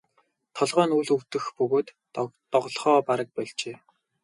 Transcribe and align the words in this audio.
Толгой 0.57 0.85
нь 0.87 0.95
үл 0.99 1.07
өвдөх 1.15 1.45
бөгөөд 1.57 1.87
доголохоо 2.51 2.97
бараг 3.07 3.29
больжээ. 3.35 3.75